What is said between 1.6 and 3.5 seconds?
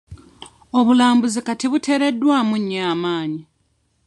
buteereddwamu nnyo amaanyi.